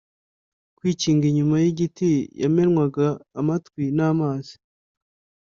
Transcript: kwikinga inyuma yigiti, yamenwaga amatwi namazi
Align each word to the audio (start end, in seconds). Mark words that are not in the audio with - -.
kwikinga 0.77 1.25
inyuma 1.31 1.55
yigiti, 1.63 2.09
yamenwaga 2.41 3.07
amatwi 3.39 3.83
namazi 3.97 4.55